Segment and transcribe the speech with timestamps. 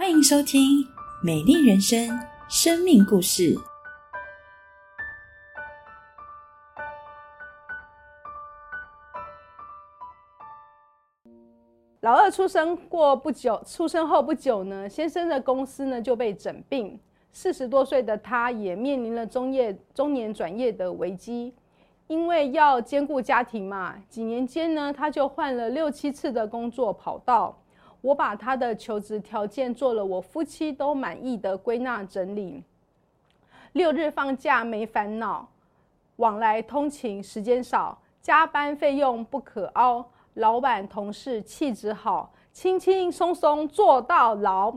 [0.00, 0.82] 欢迎收听
[1.22, 2.08] 《美丽人生》
[2.48, 3.54] 生命故事。
[12.00, 16.98] 老二出生过不久，出生后不久呢，先生的公司呢就被整并，
[17.30, 21.52] 四十多岁的他也面临了中业中年转业的危机。
[22.06, 27.54] 因为要兼顾家庭嘛，几年间呢，他就换了六七次的工作跑道。
[28.00, 32.62] 我把他的求职条件做了我夫妻都满意的归纳整理。
[33.72, 35.48] 六日放假没烦恼，
[36.16, 40.04] 往来通勤时间少，加班费用不可凹。
[40.34, 44.72] 老板同事气质好，轻轻松松做到老。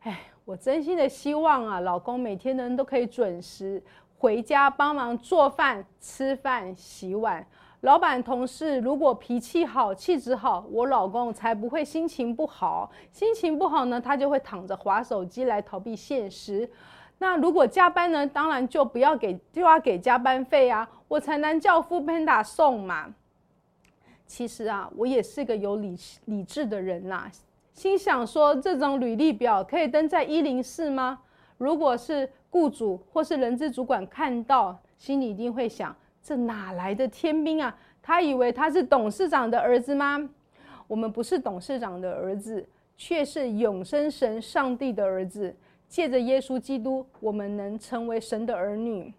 [0.00, 3.82] 哎，我真心的希望啊，老公每天呢都可以准时
[4.18, 7.46] 回家帮忙做饭、吃饭、洗碗。
[7.86, 12.90] 老板同事如果脾气好、气质好，我老公才不会心情不好。
[13.12, 16.68] 心情不好呢，他就会躺着划手机来逃避现实。
[17.18, 23.14] 那如果加班呢，当然就不要给，就要给加班费啊，我才能叫夫 Panda 送嘛。
[24.26, 27.30] 其实啊，我也是个有理理智的人啦，
[27.72, 31.20] 心想说这种履历表可以登在一零四吗？
[31.56, 35.94] 如果是雇主或是人资主管看到，心里一定会想。
[36.26, 37.72] 这哪来的天兵啊？
[38.02, 40.28] 他以为他是董事长的儿子吗？
[40.88, 45.54] 我们不是董事长的儿子，却是永生神上帝的儿子。
[45.88, 49.14] 借着耶稣基督，我们能成为神的儿女。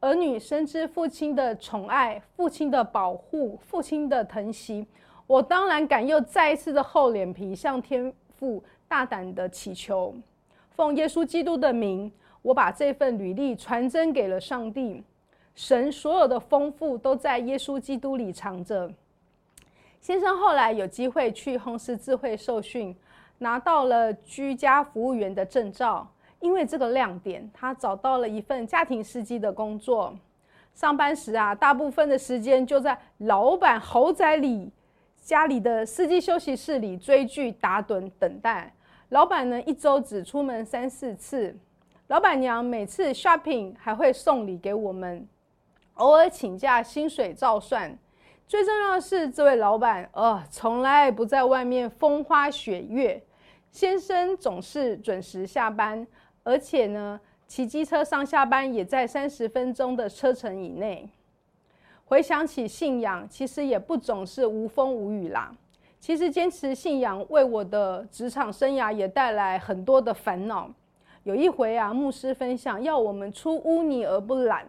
[0.00, 4.84] 儿女深知父亲的宠爱、父亲的保护、父亲的疼惜。
[5.28, 10.12] 我当然敢又再一次的厚脸皮，向天父大胆的祈求，
[10.70, 12.10] 奉耶稣基督的名，
[12.42, 15.04] 我把这份履历传真给了上帝。
[15.58, 18.88] 神所有的丰富都在耶稣基督里藏着。
[20.00, 22.94] 先生后来有机会去红十字会受训，
[23.38, 26.08] 拿到了居家服务员的证照。
[26.38, 30.16] 因为这个亮点，他找到了一份家庭司机的工作。
[30.74, 34.70] 上班时啊，大部分的时间就在老板豪宅里、
[35.20, 38.72] 家里的司机休息室里追剧、打盹、等待。
[39.08, 41.52] 老板呢，一周只出门三四次。
[42.06, 45.26] 老板娘每次 shopping 还会送礼给我们。
[45.98, 47.96] 偶尔请假，薪水照算。
[48.46, 53.22] 最重要的是，这位老板，呃，从来不在外面风花雪月。
[53.70, 56.06] 先生总是准时下班，
[56.44, 61.08] 而且呢，骑机车上下班也在三十分钟的车程以内。
[62.04, 65.52] 回想起信仰，其实也不总是无风无雨啦。
[65.98, 70.70] 其实坚持信仰，为我的职场生涯也带来很多的烦恼。
[71.24, 74.64] 有一回啊，牧师分享，要我们出污泥而不染。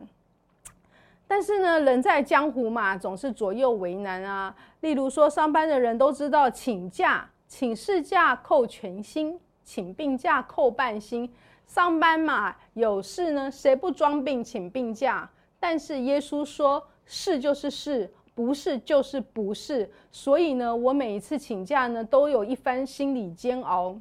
[1.32, 4.54] 但是呢，人在江湖嘛，总是左右为难啊。
[4.80, 11.32] 例如说，上班的人都知道，请假、请事假扣全薪，请病假扣半薪。
[11.68, 15.30] 上班嘛，有事呢，谁不装病请病假？
[15.60, 19.88] 但是耶稣说，是就是是，不是就是不是。
[20.12, 23.96] 所以呢，我每一次请假呢，都有一番心理煎熬。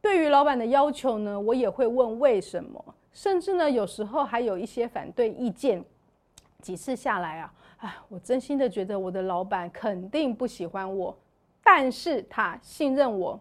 [0.00, 5.84] 对于老板的要求呢，我也会问为什么，甚至呢，有时候还有一些反对意见。
[6.62, 11.16] 几次下来啊，哎，我真心的觉得我的老板肯定不喜欢我，
[11.62, 13.38] 但是他信任我。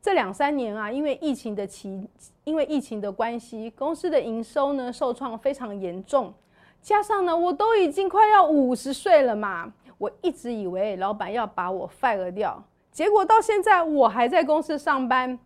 [0.00, 2.08] 这两三年啊，因为疫情的期，
[2.44, 6.32] 因为疫情的关系，公司的营收呢受创非常严重。
[6.80, 15.36] 加上呢，我都已经快要五十岁了嘛，我一直以为老板要把我 fire 掉，结果到现在我还在公司上班，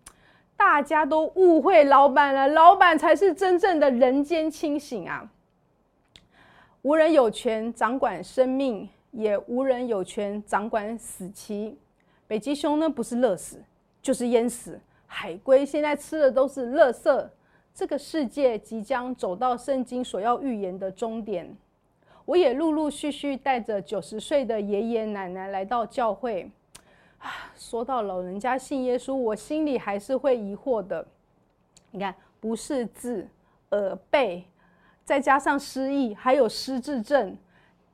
[0.54, 5.26] 大家都误会老板了，老板才是真正的人间清醒啊。
[6.82, 11.76] 无人有权掌管生命，也无人有权掌管死期。
[12.26, 13.62] 北极熊呢，不是乐死，
[14.00, 14.80] 就是淹死。
[15.06, 17.28] 海龟现在吃的都是垃圾。
[17.74, 21.54] 这个世界即将走到圣经所要预言的终点。
[22.24, 26.50] 我也陆陆续续带着九十岁的爷爷奶奶来到教会。
[27.56, 31.06] 说到老人家信耶稣，我心里还是会疑惑的。
[31.90, 33.28] 你看，不是字，
[33.72, 34.44] 耳背。
[35.10, 37.36] 再加上失忆，还有失智症，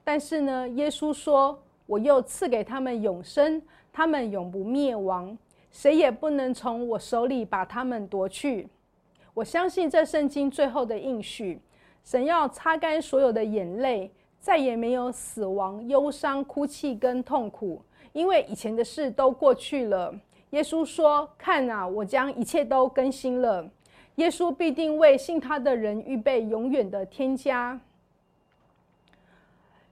[0.05, 5.35] 但是呢，耶稣说：“我又赐给他们永生，他们永不灭亡，
[5.71, 8.69] 谁也不能从我手里把他们夺去。”
[9.33, 11.59] 我相信这圣经最后的应许，
[12.05, 17.81] 神要擦干所有的眼泪，再也没有死亡、忧伤、哭泣跟痛苦，
[18.13, 20.15] 因为以前的事都过去了。
[20.51, 23.67] 耶稣说：“看啊，我将一切都更新了。”
[24.17, 27.79] 耶稣必定为信他的人预备永远的天家。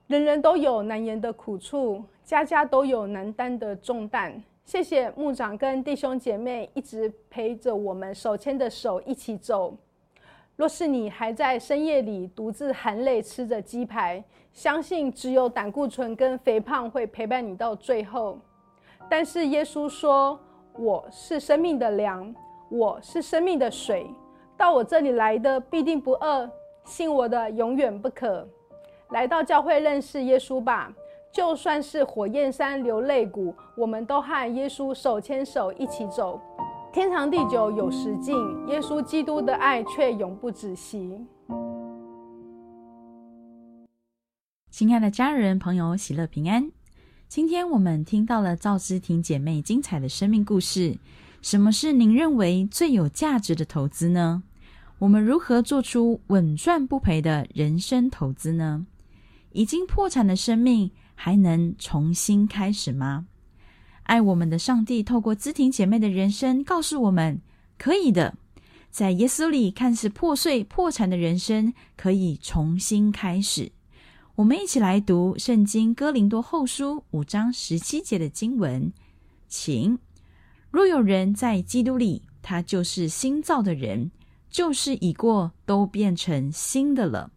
[0.07, 4.43] 人人都有难言的苦处，家家都有难担的重担。
[4.63, 9.75] 谢谢牧长跟弟兄姐妹一直陪着我们手牵着手一起走。
[10.55, 14.23] 若是你还在深夜里独自含泪吃着鸡排，
[14.53, 18.39] 相信只有胆固醇跟肥胖会陪伴你到最后。
[19.09, 20.39] 但是耶稣说
[20.77, 22.33] ：“我是生命的粮，
[22.69, 24.09] 我是生命的水，
[24.57, 26.49] 到我这里来的必定不饿，
[26.83, 28.47] 信我的永远不渴。”
[29.11, 30.91] 来到教会认识耶稣吧，
[31.31, 36.41] 就算是火焰山流泪谷，我们都和耶稣手牵手一起走。
[36.91, 38.35] 天长地久有时尽，
[38.67, 41.23] 耶稣基督的爱却永不止息。
[44.71, 46.71] 亲爱的家人朋友，喜乐平安。
[47.27, 50.97] 今天我们听到了赵之婷姐妹精彩的生命故事。
[51.45, 54.41] 什么是您认为最有价值的投资呢？
[54.97, 58.87] 我们如何做出稳赚不赔的人生投资呢？
[59.51, 63.27] 已经破产的生命还能重新开始吗？
[64.05, 67.39] 爱我们的上帝透过知婷姐妹的人生告诉我们：
[67.77, 68.35] 可以的，
[68.89, 73.71] 在耶稣里看似破碎破产的人生可以重新开始。
[74.37, 78.91] 我们一起来读《圣经·哥林多后书》五章十七节的经文，
[79.47, 79.99] 请：
[80.75, 84.11] 若有人在基督里，他就是新造的人，
[84.49, 87.31] 旧事已过，都变成新的了。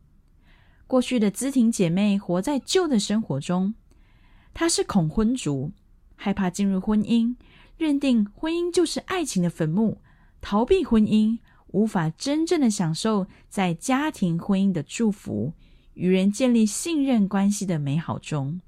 [0.88, 3.76] 过去的知婷姐妹活在旧的生活中，
[4.52, 5.70] 她是恐婚族。
[6.16, 7.36] 害怕进入婚姻，
[7.76, 9.98] 认定婚姻就是爱情的坟墓，
[10.40, 11.38] 逃避婚姻，
[11.68, 15.52] 无法真正的享受在家庭婚姻的祝福，
[15.94, 18.60] 与人建立信任关系的美好中。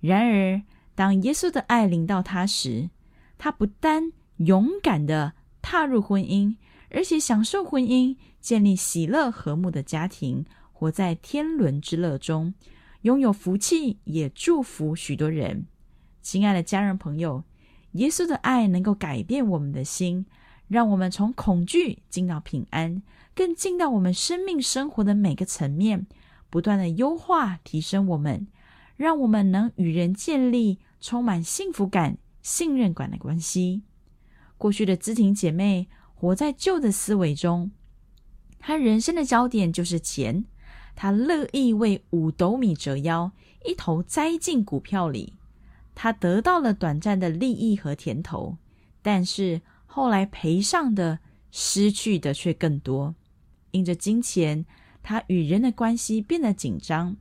[0.00, 0.60] 然而，
[0.94, 2.90] 当耶稣的爱临到他时，
[3.44, 6.56] 他不单勇敢的踏入婚姻，
[6.88, 12.54] 而且享受婚姻，建立喜乐和睦的家庭，活在天伦之乐中，
[13.02, 15.66] 拥有福气，也祝福许多人。
[16.22, 17.44] 亲爱的家人朋友，
[17.92, 20.24] 耶稣的爱能够改变我们的心，
[20.66, 23.02] 让我们从恐惧进到平安，
[23.34, 26.06] 更进到我们生命生活的每个层面，
[26.48, 28.46] 不断的优化提升我们，
[28.96, 33.82] 让我们能与人建立充满幸福感、信任感的关系。
[34.56, 37.72] 过去的知婷姐妹活在旧的思维中，
[38.60, 40.44] 她人生的焦点就是钱，
[40.94, 43.32] 她乐意为五斗米折腰，
[43.64, 45.34] 一头栽进股票里。
[45.96, 48.58] 他得到了短暂的利益和甜头，
[49.00, 51.20] 但是后来赔上的、
[51.52, 53.14] 失去的却更多。
[53.70, 54.66] 因着金钱，
[55.04, 57.14] 他与人的关系变得紧张；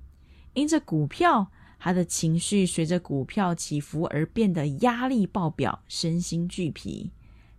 [0.54, 1.52] 因着股票，
[1.84, 7.12] 他的情绪随着股票起伏而变得压力爆表，身心俱疲。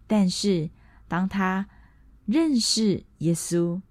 [0.06, 0.70] 但是，
[1.06, 1.68] 当他
[2.24, 3.82] 认识耶稣，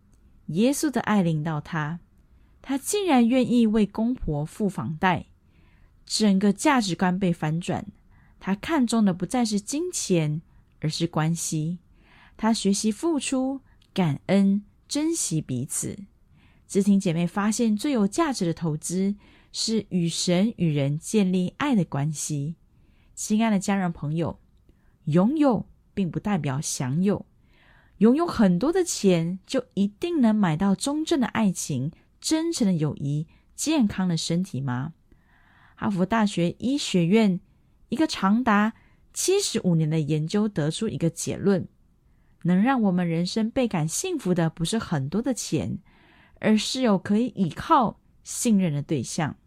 [0.48, 2.00] 耶稣的爱领到他，
[2.64, 5.28] 他竟然愿意为公婆付房贷。
[6.04, 7.86] 整个价值观被反转，
[8.40, 10.42] 他看重的不再是金钱，
[10.80, 11.78] 而是关系。
[12.36, 13.62] 他学习付出、
[13.94, 16.00] 感恩、珍惜彼此。
[16.68, 19.14] 知婷姐妹发现，最有价值的投资
[19.54, 22.56] 是与神与人建立爱的关系。
[23.14, 24.40] 亲爱的家人朋友，
[25.06, 27.26] 拥有并不代表享有。
[28.00, 34.94] 拥有很多的钱，就一定能买到忠正的爱情、真诚的友谊、健康的身体吗？
[35.76, 37.40] 哈佛大学医学院
[37.90, 38.74] 一个长达
[39.14, 41.68] 七十五年的研究得出一个结论：
[42.42, 45.78] 能让我们人生倍感幸福的，不是很多的钱，
[46.40, 49.38] 而是有可以依靠、信任的对象。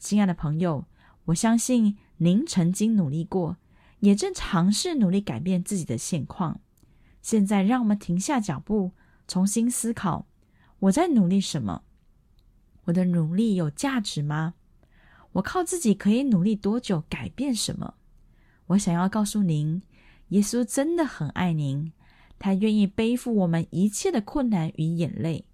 [0.00, 0.86] 亲爱的朋友，
[1.26, 3.58] 我相信您曾经努力过，
[4.00, 6.60] 也正尝试努力改变自己的现况。
[7.20, 8.92] 现在，让我们停下脚步，
[9.28, 10.26] 重新思考：
[10.78, 11.82] 我在努力什么？
[12.84, 14.54] 我的努力有价值吗？
[15.32, 17.94] 我靠自己可以努力多久改变什么？
[18.68, 19.82] 我想要告诉您，
[20.28, 21.92] 耶稣真的很爱您，
[22.38, 25.44] 他愿意背负我们一切的困难与眼泪，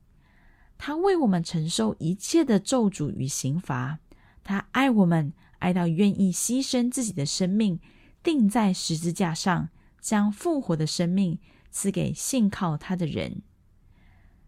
[0.78, 3.98] 他为我们承受一切的咒诅与刑罚，
[4.46, 7.80] 他爱我们爱到愿意牺牲自己的生命，
[8.22, 9.68] 钉在十字架上，
[10.00, 11.40] 将复活的生命
[11.72, 13.42] 赐给信靠他的人。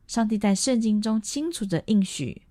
[0.06, 2.42] 上帝在圣经中清楚的应许：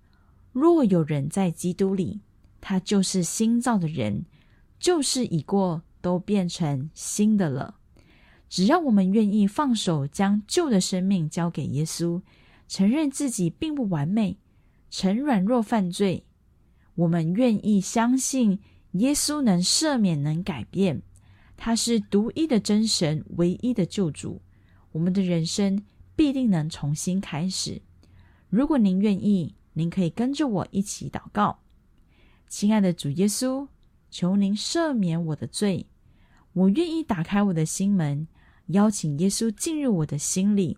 [0.52, 2.20] 若有人在基督里。
[2.60, 4.26] 他就是新造的人，
[4.80, 7.76] 旧事已过，都变成新的了。
[8.48, 12.20] 只要我们愿意放手，将旧的生命交给耶稣，
[12.66, 14.38] 承认自己并不完美，
[14.90, 16.24] 曾软弱犯罪，
[16.98, 18.58] 我们愿意相信
[18.92, 21.00] 耶稣能赦免，能改变。
[21.56, 24.42] 他是独一的真神，唯一的救主。
[24.90, 25.84] 我们的人生
[26.16, 27.80] 必定能重新开始。
[28.48, 31.60] 如果您愿意，您可以跟着我一起祷告。
[32.48, 33.68] 亲爱的主耶稣，
[34.10, 35.86] 求您赦免我的罪，
[36.52, 38.26] 我愿意打开我的心门，
[38.66, 40.76] 邀请耶稣进入我的心里，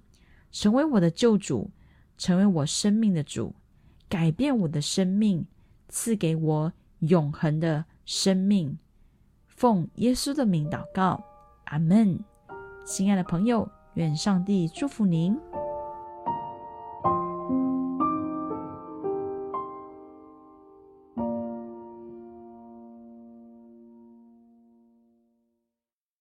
[0.52, 1.70] 成为我的救主，
[2.18, 3.54] 成为我生命的主，
[4.06, 5.46] 改变我的生命，
[5.90, 8.78] 赐给我永恒的生命。
[9.48, 11.22] 奉耶稣的名祷告，
[11.64, 12.18] 阿门。
[12.86, 15.38] 亲爱的朋友，愿上帝祝福您。